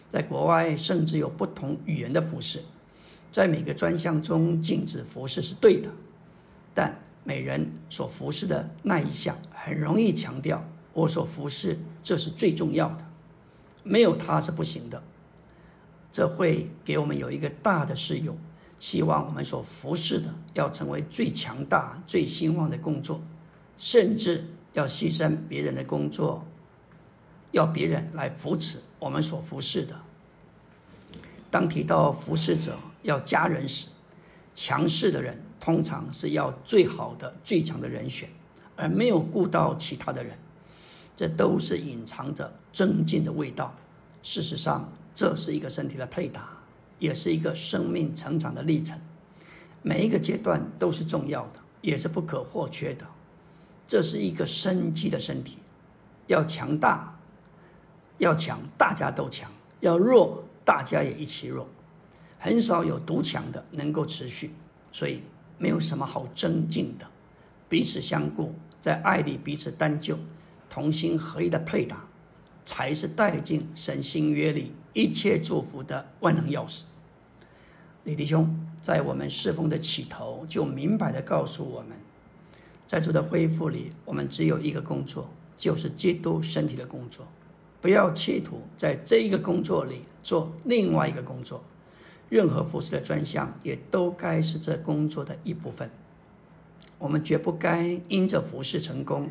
[0.08, 2.62] 在国外，甚至有不同语言的服饰。
[3.30, 5.90] 在每个专项中禁止服饰是对的，
[6.74, 13.06] 但每人所服侍的那一项很容易强调我所服侍这是最重要的，
[13.82, 15.02] 没有它是不行的。
[16.10, 18.36] 这会给我们有一个大的适用，
[18.80, 23.22] 希望我们所服侍的要成为最强大、最兴旺的工作，
[23.76, 26.44] 甚至要牺牲别人的工作，
[27.52, 29.94] 要别人来扶持我们所服侍的。
[31.48, 33.88] 当提到服侍者要加人时，
[34.54, 38.28] 强势的人通常是要最好的、最强的人选，
[38.76, 40.36] 而没有顾到其他的人，
[41.16, 43.74] 这都是隐藏着增进的味道。
[44.22, 46.48] 事实上，这是一个身体的配搭，
[46.98, 49.00] 也是一个生命成长的历程。
[49.82, 53.06] 每一个阶段都是重要的，也是不可或缺的。
[53.86, 55.58] 这是一个生机的身体，
[56.26, 57.18] 要强大，
[58.18, 59.48] 要强，大家都强；
[59.80, 60.44] 要弱。
[60.62, 61.66] 大家也一起弱，
[62.42, 64.50] 很少有独强的能够持续，
[64.90, 65.20] 所以
[65.58, 67.06] 没有什么好增进的。
[67.68, 70.18] 彼此相顾，在爱里彼此担救，
[70.70, 72.08] 同心合一的配搭，
[72.64, 76.84] 才是带进神新约里一切祝福的万能钥匙。
[78.04, 81.90] 李弟兄在我们侍奉的起头就明白的告诉我们，
[82.86, 85.28] 在主的恢复里，我们只有一个工作，
[85.58, 87.28] 就是基督身体的工作。
[87.82, 91.62] 不要企图在这一个工作里做另外一个工作，
[92.30, 95.90] 任何服饰的专项也都该是这工作的一部分。
[96.98, 99.28] 我们绝不该因着服饰成功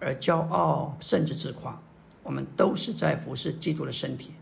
[0.00, 1.80] 而骄傲，甚至自夸。
[2.22, 4.32] 我们都是在服侍基督的身体，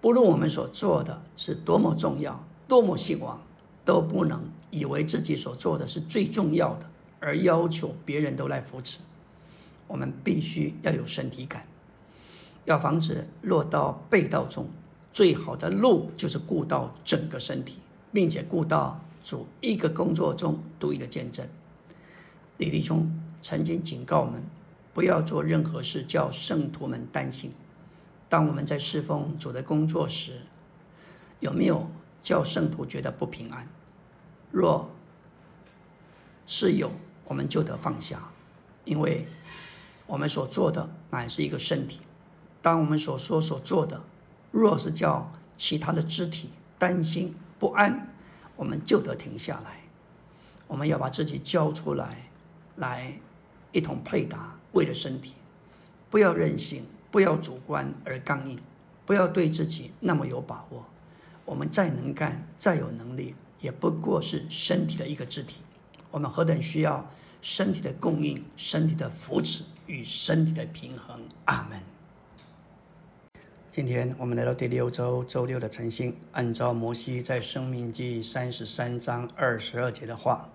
[0.00, 3.42] 不论我们所做的是多么重要、多么兴旺，
[3.84, 6.86] 都不能以为自己所做的是最重要的，
[7.20, 8.98] 而要求别人都来扶持。
[9.86, 11.66] 我们必须要有身体感。
[12.64, 14.68] 要防止落到背道中，
[15.18, 17.80] 最好的路就是顾到整个身体，
[18.12, 21.44] 并且顾到主一个工作中独一的见证。
[22.56, 24.40] 李弟兄曾经警告我们，
[24.94, 27.52] 不要做任何事叫圣徒们担心。
[28.28, 30.42] 当我们在侍奉主的工作时，
[31.40, 31.90] 有没有
[32.20, 33.68] 叫圣徒觉得不平安？
[34.52, 34.88] 若
[36.46, 36.92] 是有，
[37.24, 38.30] 我们就得放下，
[38.84, 39.26] 因为
[40.06, 42.02] 我们所做的乃是一个身体。
[42.62, 44.00] 当我们所说所做的，
[44.50, 48.08] 若是叫其他的肢体担心不安，
[48.56, 49.80] 我们就得停下来。
[50.66, 52.28] 我们要把自己交出来，
[52.76, 53.18] 来
[53.72, 55.34] 一同配搭，为了身体，
[56.10, 58.58] 不要任性，不要主观而刚硬，
[59.04, 60.84] 不要对自己那么有把握。
[61.44, 65.62] 我们再能干，再有能力，也不过是身体的一个肢体。
[66.10, 71.20] 我们何等需要身体的供应、身体的福祉与身体的平衡。
[71.46, 71.80] 阿门。
[73.78, 80.50] 今天我们来到第六周周六的晨星，按照摩西在《生命记》三十三章二十二节的话，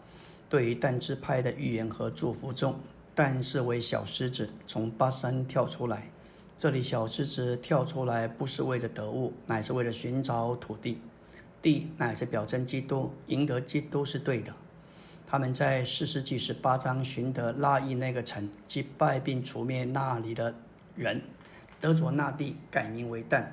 [0.50, 2.78] 对于但支派的预言和祝福中，
[3.16, 6.10] 但是为小狮子从巴山跳出来。
[6.58, 11.00] 这里小狮子跳出来不是为了得物，乃是为了寻找土地。
[11.62, 14.54] 地乃是表征基督，赢得基督是对的。
[15.26, 20.54] 他们在四世纪十八章寻得拉伊那个城，击败并除灭那里的
[20.98, 21.22] 人。
[21.84, 23.44] 德卓那地改名为旦，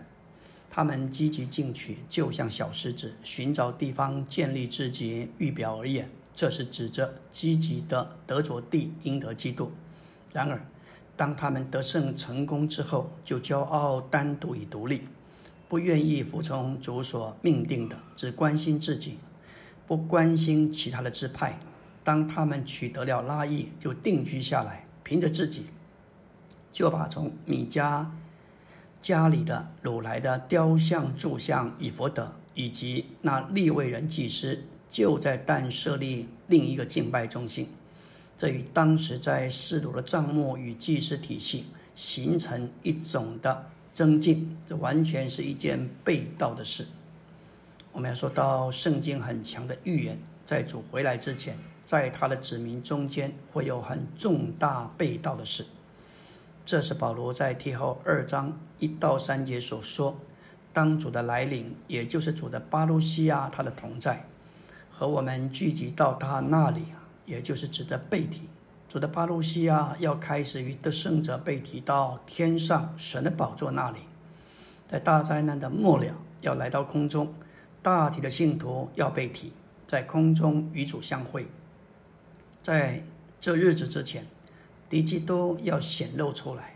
[0.71, 5.33] 他们积极进取，就像小狮子寻找地方建立自己。
[5.39, 9.73] 预表而言，这是指着积极的德卓地应得基督。
[10.33, 10.65] 然而，
[11.17, 15.03] 当他们得胜成功之后，就骄傲单独以独立，
[15.69, 19.19] 不愿意服从主所命定的，只关心自己，
[19.89, 21.59] 不关心其他的支派。
[22.05, 25.65] 当他们取得了拉邑，就定居下来，凭着自己。
[26.73, 28.07] 就把从米迦
[29.01, 37.69] 家里的掳来的雕像、柱像、以佛德，以及那立位人祭司，就在但设立另一个敬拜中心。
[38.37, 46.87] 这与当时在世鲁的账目与祭司体系形成一种的增进，这完全是一件被盗的事。
[47.93, 55.67] 我们要说到圣经很强的预言，在主回来之前，在他的子民中间会有很重大被盗的事。
[56.71, 60.17] 这是保罗在提后二章一到三节所说，
[60.73, 64.25] 当主的来临，也就是主的巴路西亚他的同在，
[64.89, 66.85] 和我们聚集到他那里，
[67.27, 68.43] 也就是指的背体。
[68.89, 74.03] 主的巴路西亚要开始与得胜者被提到天上神的宝座那里，
[74.87, 77.35] 在大灾难的末了要来到空中，
[77.83, 79.53] 大体的信徒要被提，
[79.89, 81.49] 在空中与主相会。
[82.63, 83.03] 在
[83.41, 84.25] 这日子之前。
[84.91, 86.75] 敌基督要显露出来，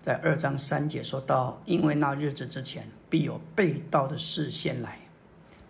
[0.00, 5.00] 在二章三节说到，因为那日子之前必有被盗的事先来，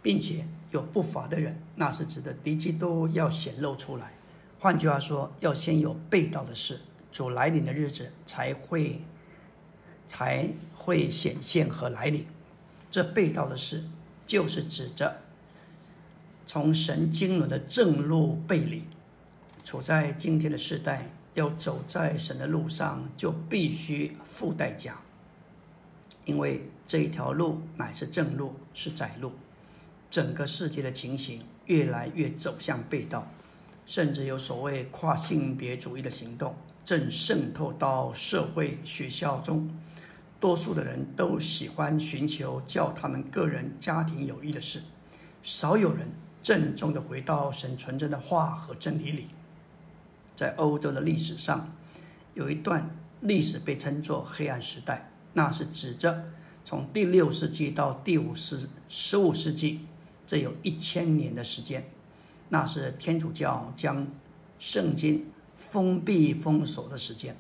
[0.03, 4.13] 并且有不法的人，那是指的敌基督要显露出来。
[4.59, 9.01] 换句话说，要先有被盗的事，主来临的日子才会
[10.07, 12.27] 才会显现和来临。
[12.91, 13.85] 这被盗的事，
[14.27, 15.23] 就是指着
[16.45, 18.85] 从神经纶的正路背离。
[19.71, 21.09] 处在今天的时代。
[21.35, 25.01] 要走在神的路上，就必须付代价，
[26.25, 29.31] 因为这一条路乃是正路，是窄路。
[30.11, 33.25] 整个世界的情形越来越走向背道，
[33.87, 36.53] 甚至有所谓跨性别主义的行动
[36.85, 39.71] 正渗透到社会、学校中。
[40.41, 44.83] 多数的人都喜欢寻求叫他们个人、家庭有益的事，
[45.45, 46.09] 少有人
[46.43, 49.29] 郑重地回到神纯真的话和真理里。
[50.41, 51.71] 在欧洲的历史上，
[52.33, 52.89] 有一段
[53.21, 56.25] 历史被称作黑暗时代，那是指着
[56.65, 59.81] 从第六世纪到第五世十五世纪，
[60.27, 61.85] 这有一千年的时间。
[62.49, 64.07] 那是天主教将
[64.59, 67.37] 圣经封闭封锁的时间。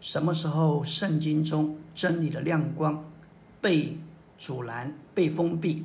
[0.00, 3.04] 什么时候圣经中真理的亮光
[3.60, 3.98] 被
[4.38, 5.84] 阻拦、被封闭，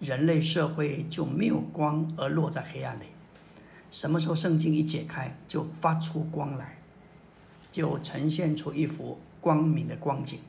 [0.00, 3.04] 人类社会就没有光，而落在黑暗里。
[3.94, 6.78] 什么时候圣经一解开，就发出光来，
[7.70, 10.40] 就呈现出一幅光明的光景。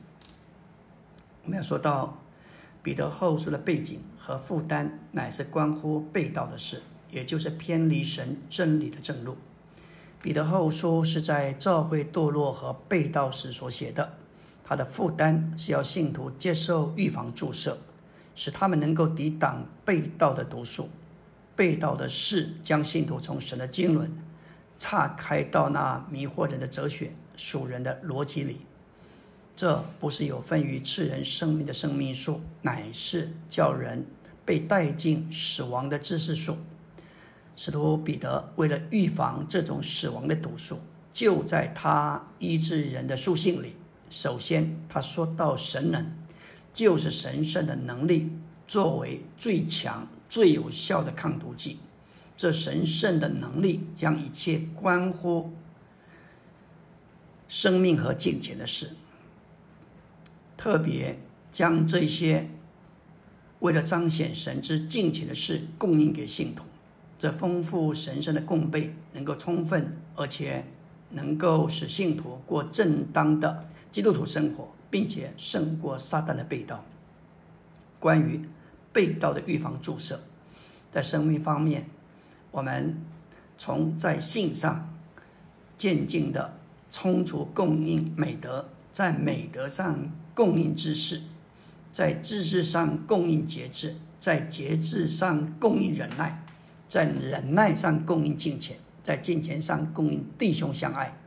[1.44, 2.18] 我们要说到
[2.82, 6.82] 彼得后书的背景和负担，乃是关乎被盗的事，
[7.12, 9.36] 也就是偏离神真理的正路。
[10.20, 14.14] 彼得后书是在教会堕落和被盗时所写的，
[14.64, 17.78] 他的负担是要信徒接受预防注射，
[18.34, 20.88] 使他们能够抵挡被盗的毒素。
[21.56, 24.12] 被盗的事将信徒从神的经纶
[24.78, 28.60] 岔开到那迷惑人的哲学、属人的逻辑里。
[29.56, 34.04] 这不是有分于赐人生命的生命树，乃是叫人
[34.44, 36.58] 被带进死亡的知识树。
[37.56, 40.78] 使徒彼得为了预防这种死亡的毒素，
[41.10, 43.76] 就在他医治人的书信里，
[44.10, 46.06] 首先他说到神能，
[46.70, 48.30] 就是神圣的能力，
[48.68, 50.06] 作为最强。
[50.28, 51.78] 最有效的抗毒剂，
[52.36, 55.52] 这神圣的能力将一切关乎
[57.48, 58.90] 生命和金钱的事，
[60.56, 61.18] 特别
[61.52, 62.50] 将这些
[63.60, 66.64] 为了彰显神之金钱的事供应给信徒。
[67.18, 70.66] 这丰富神圣的供备能够充分，而且
[71.10, 76.84] 能够使信徒过正当的基督徒生活，并且胜过撒旦的被盗。
[78.00, 78.46] 关于。
[78.96, 80.22] 被盗的预防注射，
[80.90, 81.86] 在生命方面，
[82.50, 82.98] 我们
[83.58, 84.90] 从在性上
[85.76, 86.56] 渐进的
[86.90, 91.20] 充足供应美德，在美德上供应知识，
[91.92, 96.42] 在知识上供应节制，在节制上供应忍耐，
[96.88, 101.18] 在忍耐上供应金钱，在金钱上供应弟兄相爱，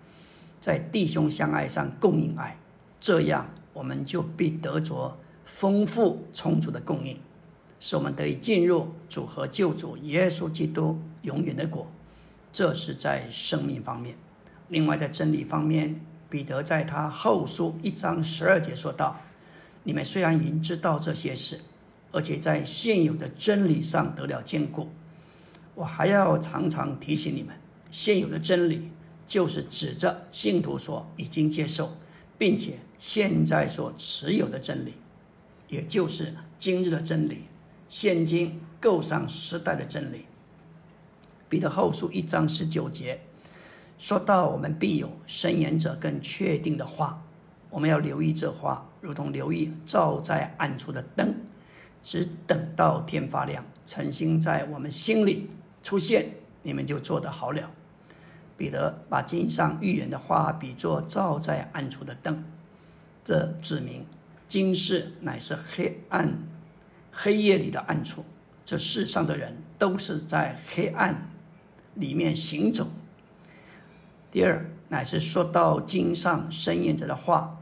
[0.59, 2.57] 在弟兄相爱上供应爱，
[2.99, 7.15] 这样我们就必得着丰富充足的供应。
[7.79, 11.89] 使我们得以进入主和救主耶稣基督永远的国，
[12.51, 14.17] 这是在生命方面。
[14.67, 15.99] 另外，在真理方面，
[16.29, 19.19] 彼得在他后书一章十二节说道
[19.83, 21.61] ：“你们虽然已经知道这些事，
[22.11, 24.89] 而且在现有的真理上得了坚固，
[25.73, 27.55] 我还要常常提醒你们，
[27.89, 28.91] 现有的真理
[29.25, 31.97] 就是指着信徒所已经接受，
[32.37, 34.93] 并且现在所持有的真理，
[35.69, 37.45] 也就是今日的真理。”
[37.89, 40.27] 现今构上时代的真理。
[41.49, 43.19] 彼得后书一章十九节
[43.97, 47.25] 说到：“我们必有深言者更确定的话，
[47.71, 51.33] 我们要留意这话，如同留意照在暗处的灯，
[52.03, 55.49] 只等到天发亮，诚心在我们心里
[55.81, 57.71] 出现，你们就做得好了。”
[58.55, 62.43] 彼得把经上预言的话比作照在暗处的灯，
[63.23, 64.05] 这指明
[64.47, 66.37] 今世乃是黑暗。
[67.21, 68.23] 黑夜里的暗处，
[68.63, 71.29] 这世上的人都是在黑暗
[71.95, 72.87] 里面行走。
[74.31, 77.59] 第二，乃是说到经上申言者的话，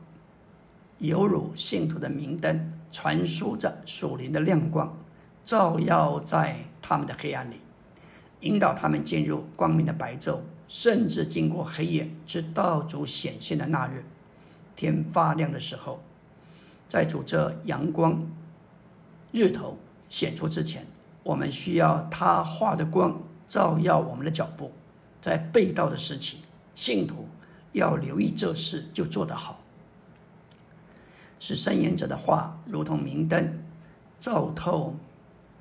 [0.99, 4.95] 犹如信徒的明灯，传输着属灵的亮光，
[5.43, 7.55] 照耀在他们的黑暗里，
[8.41, 14.05] 引导他们进入光明的白昼，甚至经过黑夜，直到主显现的那日，
[14.75, 16.03] 天发亮的时候，
[16.87, 18.21] 在主这阳光。
[19.37, 19.77] 日头
[20.09, 20.87] 显出之前，
[21.21, 24.71] 我们需要他画的光照耀我们的脚步。
[25.21, 26.37] 在被盗的时期，
[26.73, 27.27] 信徒
[27.71, 29.59] 要留意这事，就做得好。
[31.39, 33.63] 使申言者的话如同明灯，
[34.17, 34.95] 照透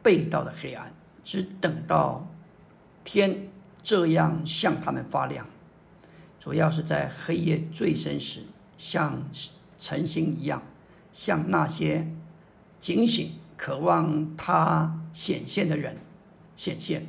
[0.03, 2.27] 被盗的黑暗，只等到
[3.05, 3.51] 天
[3.83, 5.47] 这样向他们发亮。
[6.39, 8.45] 主要是在黑夜最深时，
[8.79, 9.22] 像
[9.79, 10.62] 晨星一样，
[11.12, 12.07] 像那些
[12.79, 15.99] 警醒、渴望他显现的人
[16.55, 17.07] 显现。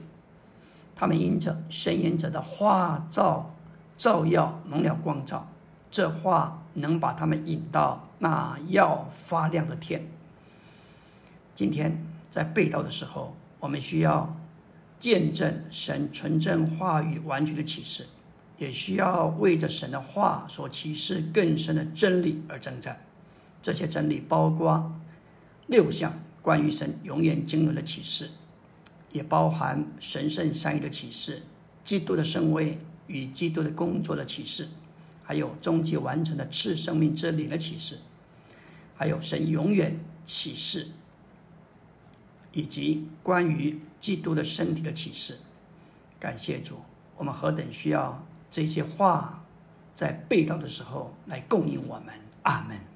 [0.95, 3.53] 他们因着申言者的话照
[3.95, 5.47] 照耀，蒙了光照，
[5.91, 10.07] 这话能把他们引到那要发亮的天。
[11.53, 14.35] 今天在被盗的时候，我们需要
[14.99, 18.07] 见证神纯正话语完全的启示。
[18.57, 22.99] 也需要为着神的话所启示更深的真理而征战。
[23.61, 24.91] 这些真理包括
[25.67, 26.11] 六项
[26.47, 28.29] 关于神永远经纶的启示，
[29.11, 31.43] 也包含神圣善意的启示、
[31.83, 34.69] 基督的圣位与基督的工作的启示，
[35.25, 37.99] 还有终极完成的赐生命之理的启示，
[38.95, 40.87] 还有神永远启示，
[42.53, 45.39] 以及关于基督的身体的启示。
[46.17, 46.77] 感谢主，
[47.17, 48.25] 我们何等需要！
[48.49, 49.43] 这些话
[49.93, 52.86] 在被道的时候来供应我们，阿门。